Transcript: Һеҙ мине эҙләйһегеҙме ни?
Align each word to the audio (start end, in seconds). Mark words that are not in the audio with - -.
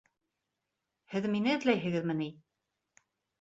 Һеҙ 1.15 1.27
мине 1.33 1.51
эҙләйһегеҙме 1.57 2.17
ни? 2.23 2.31